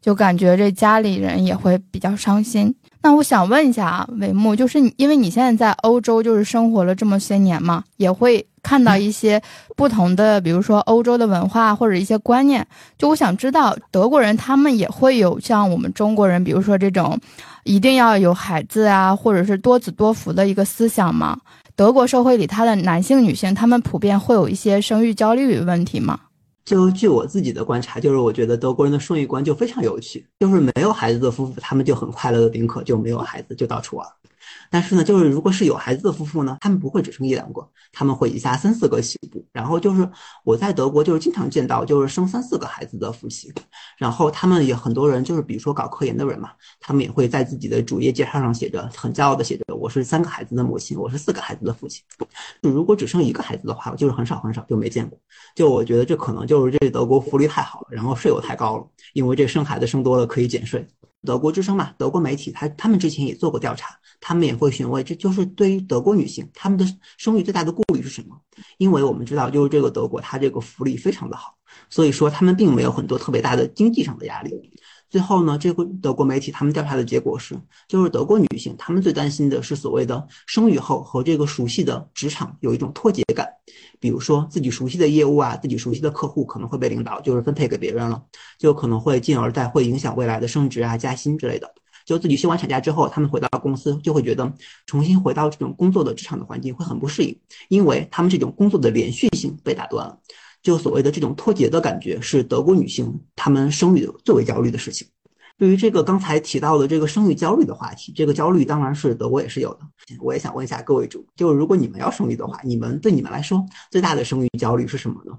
[0.00, 2.72] 就感觉这家里人也会比较伤心。
[3.02, 9.42] 那我想问一下啊，伟木，就是你因为你现在在欧洲就是生活了这么些年嘛，也会看到一些
[9.76, 12.66] 不同的，比如说欧洲的文化或者一些观念。
[12.96, 17.18] 就我想知道，德国人他们也会有像我们中国人，比如说这种
[17.64, 21.38] 一定要有孩子啊，或者是多子多福的一个思想吗？
[21.74, 26.20] 德国社会里，他的男性、女性，他们普遍会有一些生育焦虑问题吗？
[26.64, 34.06] 就据我自己的观察，就是我觉得德国人的生育观就非常有趣，就是没有孩子的夫妇，他们就很快乐的丁克，就没有孩子就到处玩。
[34.72, 39.46] 但是呢，就是如果是有孩子的夫妇呢，他们不会只生一两个，他们会以下三四个起步。
[39.52, 40.08] 然后就是
[40.44, 43.52] 我在德国就是经常见到就是生三四个孩子的夫妻，
[43.98, 52.02] 然后他们也很多人就是比如说搞科研的人嘛，他们也会在自己的主页介绍上写着很骄傲的写着我是三个孩子的母亲，我是四个孩子的父亲。
[52.62, 55.18] 如果只生一个孩子的话，就是很少很少就没见过。
[55.54, 60.86] 就我觉得这可能就是这德国福利太好了，然后税又太高了，因为这生孩子生多了可以减税。
[61.24, 66.84] 德国之声嘛，德国媒体他他们之前也做过调查，他们也会询问，这就是对于德国女性，她们的
[67.16, 68.36] 生育最大的顾虑是什么？
[68.78, 71.54] 因为我们知道，就是这个德国，它这个福利非常的好，
[71.88, 74.52] 所以说他们并没有很多特别大的经济上的压力。
[75.08, 77.54] 最后呢，这个德国媒体他们调查的结果是，
[77.86, 83.46] 就是德国女性她们最担心的是所谓的生育后和这个熟悉的职场有一种脱节感，
[84.02, 88.20] 比如说自己熟悉的业务啊，自己熟悉的客户可能会被领导就是分配给别人了，
[88.58, 91.72] 就可能会进而再会影响未来的升职啊、加薪之类的。
[92.04, 94.52] 就自己休完产假之后，他们回到公司就会觉得
[94.86, 97.38] 重新回到这种工作的职场的环境会很不适应，
[97.68, 100.18] 因为他们这种工作的连续性被打断了。
[100.64, 105.06] 就所谓的这种脱节的感觉，是德国女性她们生育最为焦虑的事情。
[105.62, 109.78] 对于这个刚才提到的这个生育焦虑的话题，这个焦虑当然是德国也是有的。
[110.18, 115.38] 我也想问一下各位主，就是如果你们要生育的话，你们对你们来说最大的生育焦虑是什么呢？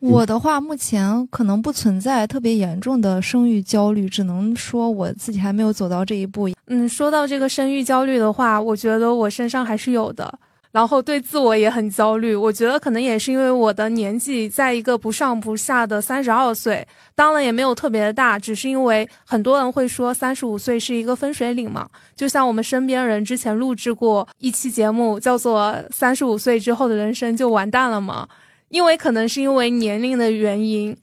[0.00, 6.48] 我的话，目前可能不存在特别严重的生育焦虑，只能说我自己还没有走到这一步。
[6.68, 10.38] 嗯，说到这个生育焦虑的话，我觉得我身上还是有的。
[10.78, 16.86] 然后对自我也很焦虑，我觉得可能也是因为我的年纪在一个不上不下的三十二岁，
[17.16, 21.88] 当然也没有特别的大，只是因为很多人会说三十五岁是一个分水岭嘛。
[22.14, 28.28] 就像我们身边人之前录制过一期节目，叫做《三十五岁之后的人生就完蛋了嘛》。
[28.68, 30.96] 因为可能是因为年龄的原因，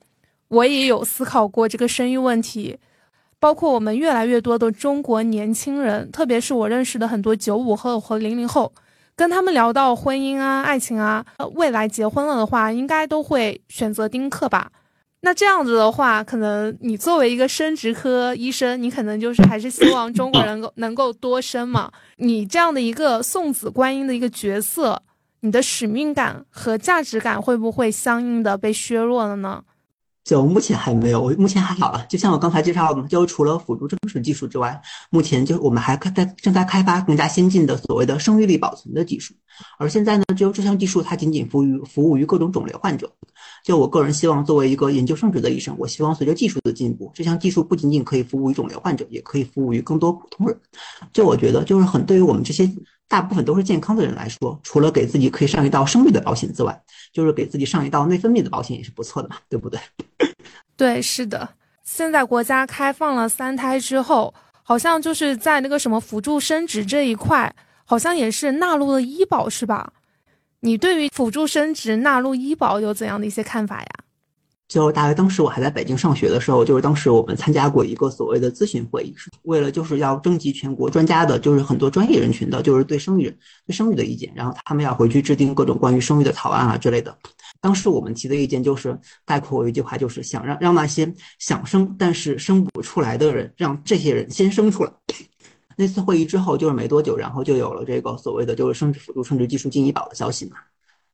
[0.48, 2.78] 我也有思考过这个生育问题，
[3.42, 8.72] 包括我们越来越多的中国年轻人，特别是我认识的很多九五后和零零后。
[9.16, 14.72] 跟他们聊到婚姻啊、爱情啊，未来结婚了的话，应该都会选择丁克吧？
[15.22, 21.92] 那这样子的话，可能你作为一个生殖科医生，你可能就是还是希望中国人够能够多生嘛？
[22.18, 25.02] 你这样的一个送子观音的一个角色，
[25.40, 29.64] 你的使命感和价值感会不会相应的被削弱了呢？
[30.26, 32.04] 就目前还没有，我目前还好了。
[32.10, 39.36] 就像我刚才介绍的，就除了辅助生殖技术之外，目前就我们还开在正在开发更加先进的所谓的生育力保存的技术。
[39.78, 43.10] 而现在呢，就这项技术它仅仅服务于服务于各种肿瘤患者。
[43.64, 50.58] 就我个人希望，作为一个研究生殖的医生，我希望随着技术的进步，这项技术不仅仅可以服务于肿瘤患者，也可以服务于更多普通人。
[51.14, 52.68] 就我觉得，就是很对于我们这些。
[53.08, 59.80] 大部分都是健康的人来说，除了给自己可以上一道生育的保险之外，就是给自己上一道内分泌的保险也是不错的嘛，对不对？
[60.76, 61.48] 对，是的。
[61.84, 67.54] 现在国家开放了三胎之后，好像就是在那个什么辅助生殖这一块，
[67.86, 69.94] 好像也是纳入了医保，是吧？
[70.62, 73.88] 你对于辅助生殖纳入医保有怎样的一些看法呀？
[74.68, 83.30] 就大概当时我还在北京上学的时候，就是当时我们参加过一个所谓的咨询会议，是为了就是要征集全国专家的，就是很多专业人群的，就是对生育
[83.68, 87.16] 对生育的意见，然后他们要回去制定各种关于生育的草案啊之类的。
[87.62, 94.92] 当时我们提的意见就是概括为一句话，就是想让让那些想生但是生不出来的人，让这些人先生出来。
[95.78, 100.58] 那次会议之后，就是没多久，然后就有了这个所谓的就是生殖辅助生殖技术进医保的消息嘛。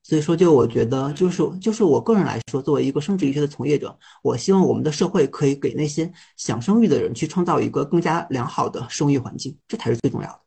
[0.03, 10.39] 所以说，就我觉得，就是就是我个人来说，作为一个生殖医学的从业者，我希望我们的社会可以给那些想生育的人去创造一个更加良好的生育环境，这才是最重要的。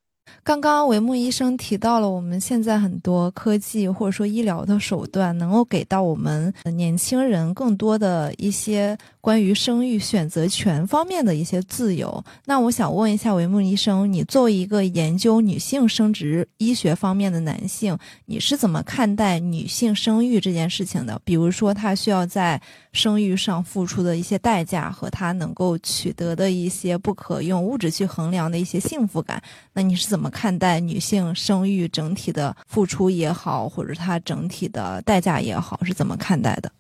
[0.44, 12.22] 刚刚维木医生提到了，我们现在很多科技或者说医疗的手段，能够给到我们年轻人更多的一些关于生育选择权方面的一些自由。
[12.44, 17.96] 那我想问一下维木医生，你作为一个研究女性生殖医学方面的男性，
[18.26, 21.18] 你是怎么看待女性生育这件事情的？
[21.24, 22.60] 比如说，她需要在
[22.92, 29.42] 生育上付出的一些代价和她能够取得的一些不可用物质去衡量的一些幸福感，
[29.72, 30.30] 那你是怎么？
[30.34, 36.70] 看待女性生育整体的付出也好，或者她整体的代价也好，是怎么看待的？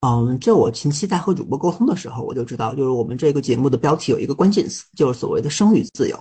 [0.00, 6.18] 嗯，这我前期在和主播沟通的时候，我就知道，就是我们这个节目的标题有一个关键词，就是所谓的生育自由。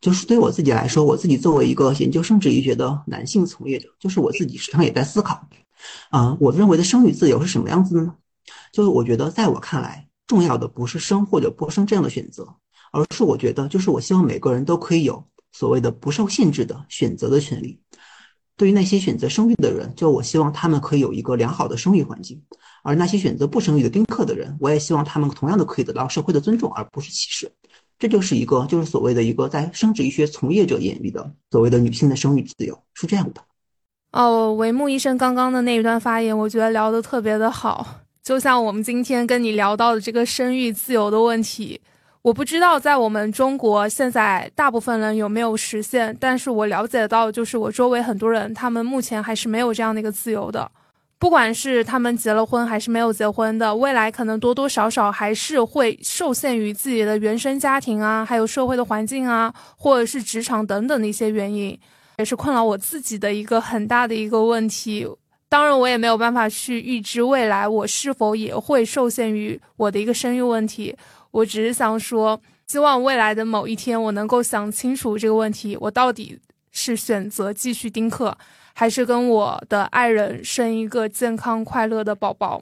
[0.00, 5.46] 就是对我自己来说，我自己作为一个研究生殖医学的男性从业者，就是我自己时常也在思考，
[6.10, 8.14] 啊，我认为的生育自由是什么样子的呢？
[8.72, 12.46] 就是我觉得，在我看来，重要的不是生或者不生这样的选择，
[12.92, 15.22] 而是我觉得，就是我希望每个人都可以有。
[15.58, 17.80] 所谓的不受限制的选择的权利，
[18.58, 22.36] 对于那些选择生育的人，就我希望他们可以有一个良好的生育环境；
[22.82, 27.50] 而那些选择不生育的丁克的人，我也希望他们同样的可以得到社会的尊重，而不是歧视。
[27.98, 33.40] 这就是一个，就是所谓的一个在生殖医学从业者眼里的所谓的女性的生育自由，是这样的。
[34.12, 41.80] 哦，维木医生刚刚的那一段发言，我觉得聊得特别的好，就像我们今天跟你聊到的这个生育自由的问题。
[42.26, 50.68] 我不知道在我们中国现在大部分人有没有实现，但是我了解到，就是我周围很多人，他们目前还是没有这样的一个自由的。
[51.20, 61.78] 不管是他们结了婚还是没有结婚的，未来可能多多少少还是会受限于自己的原生家庭啊，还有社会的环境啊，或者是职场等等的一些原因，
[62.18, 65.06] 也是困扰我自己的一个很大的一个问题。
[65.48, 70.92] 当然，我也没有办法去预知未来我是否也会受限于我的一个生育问题。
[71.30, 76.38] 我只是想说，希望未来的某一天，我能够想清楚这个问题：我到底
[76.72, 78.36] 是选择继续丁克，
[78.74, 82.60] 还是跟我的爱人生一个健康快乐的宝宝？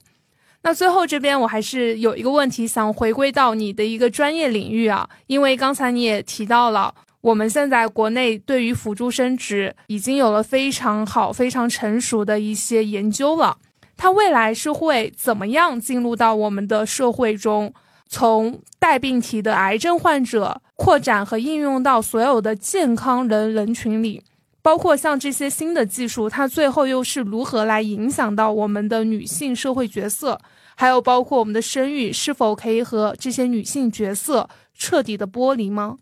[0.62, 13.58] 那最后这边，我还是有一个问题想回归到你的一个专业领域啊，因为刚才你也提到了，我们现在国内对于辅助生殖已经有了非常好、非常成熟的一些研究了，
[13.96, 17.72] 它未来是会怎么样进入到我们的社会中？
[18.14, 24.22] 从带病体的癌症患者扩展和应用到所有的健康人人群里，
[24.62, 30.40] 包括像这些新的技术，它最后又是如何来影响到我们的女性社会角色？
[30.76, 35.98] 还有包括我们的生育是否可以和这些女性角色彻底的剥离吗？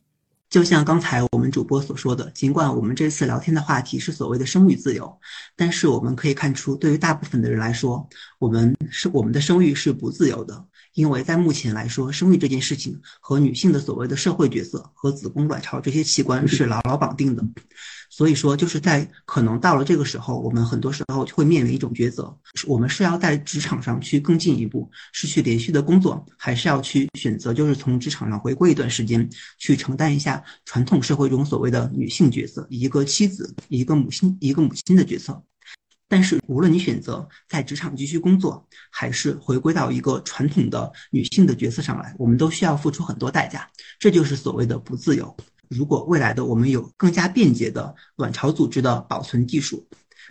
[0.50, 5.10] 就像刚才我们主播所说的，尽管我们这次聊天的话题是所谓的生育自由，
[5.56, 8.06] 但是我们可以看出，对于大部分的人来说，
[8.38, 10.62] 我们是我们的生育是不自由的。
[10.94, 17.42] 因为在目前来说，生育这件事情和女性的所谓的社会角色和子宫、卵巢这些器官是牢牢绑定的，
[18.10, 22.36] 所以说就是在可能到了这个时候，我们很多时候就会面临一种抉择：
[22.66, 29.28] 我们是要在职场上去更进一步，是去连续的工作，还是要去选择就是从职场上回归一段时间，
[29.58, 35.42] 去承担一下传统社会中所谓的女性角色，一个妻子、一个母亲、一个母亲的角色。
[36.12, 43.66] 但是，无论你选择在职场继续工作，还是回归到一个传统的女性的角色上来，我们都需要付出很多代价。
[43.98, 45.34] 这就是所谓的不自由。
[45.70, 49.88] 如果未来的我们有更加便捷的卵巢组织的保存技术，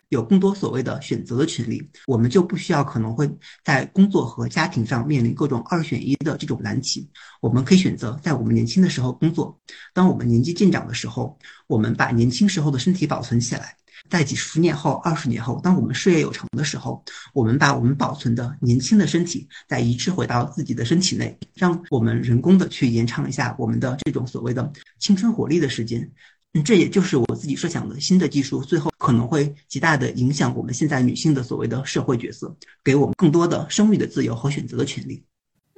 [0.09, 3.27] 有更多所谓的选择的权利，我们就不需要可能会
[3.65, 7.09] 在工作和家庭上面临各种二选一的这种难题。
[7.41, 9.59] 我们可以选择在我们年轻的时候工作，
[9.95, 13.75] 当我们年纪渐长的时候，我们把年轻时候的身体保存起来。
[14.12, 17.01] 在几十年后、二十年后，当我们事业有成的时候，
[17.34, 26.12] 我们把我们保存的年轻的身体再移植回到自己的身体内，让我们人工的去延长一下我们的这种所谓的青春活力的时间。
[26.53, 32.53] 嗯，这也就是我自己设想的新的技术，最后可能会极大的影响我们现在女性的所谓的社会角色，
[32.84, 35.24] 给我们更多的生育的自由和选择的权利。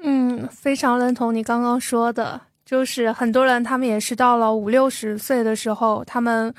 [0.02, 6.52] 嗯，非常认同你刚刚说的，就是很多人他们也是到了五六十岁的时候，他们。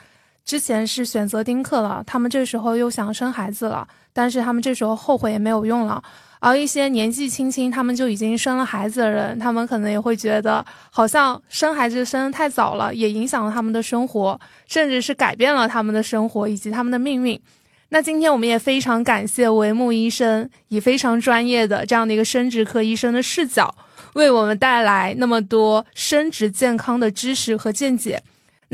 [0.45, 6.03] 之前是选择丁克了，他们这时候又想生孩子了，但是他们这时候后悔也没有用了。
[6.39, 17.41] 而一些年纪轻轻，他们就已经生了孩子的人，他们可能也会觉得，好像生孩子生得太早了，也影响了他们的生活，甚至是改变了他们的生活以及他们的命运。
[17.89, 23.75] 那今天我们也非常感谢维木医生，以非常专业的这样的一个生殖科医生的视角，
[24.13, 28.23] 为我们带来那么多生殖健康的知识和见解。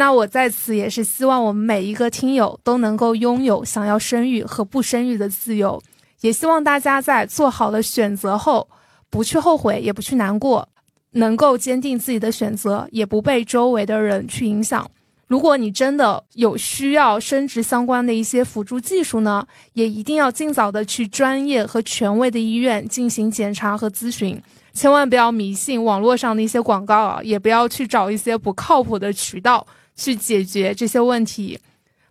[0.01, 5.78] 那我在此也是希望我们每一个听友都能够拥有想要生育和不生育的自由，
[6.22, 8.66] 也希望大家在做好了选择后，
[9.11, 10.66] 不去后悔，也不去难过，
[11.11, 14.90] 能够坚定自己的选择，也不被周围的人去影响。
[15.26, 24.40] 如果你真的有需要生殖相关的一些辅助技术呢，也一定要尽早的去专业和权威的医院进行检查和咨询，
[24.81, 31.59] 千万不要迷信网络上的一些广告啊，也不要去找一些不靠谱的渠道去解决这些问题。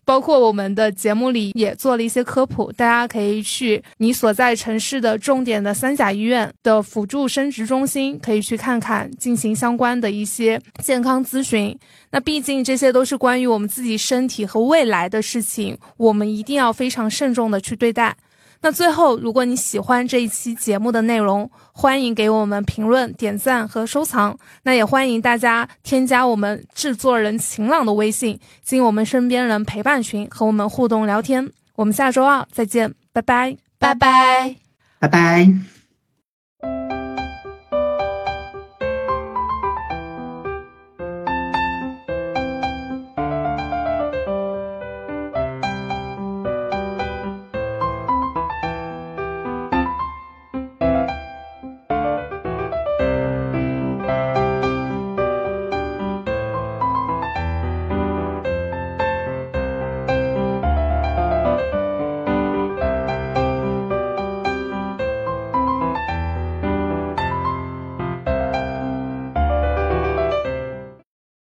[0.06, 11.76] 包括我们的节目里也做了一些科普，大家可以去你所在城市的重点的三甲医院的辅助生殖中心，可以去看看，进行相关的一些健康咨询。
[12.12, 18.16] 那毕竟这些都是关于我们自己身体和未来的事情，我们一定要非常慎重的去对待。
[18.62, 24.38] 那最后，如果你喜欢这一期节目的内容，欢迎给我们评论、点赞和收藏。
[24.64, 31.50] 那也欢迎大家添加我们制作人晴朗的微信，进我们身边人陪伴群，和我们互动聊天。
[31.76, 34.56] 我们下周二再见，拜拜，拜拜，
[35.00, 35.79] 拜拜。